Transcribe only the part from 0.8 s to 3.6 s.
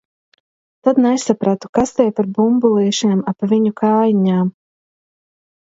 Tad nesapratu, kas tie par bumbulīšiem ap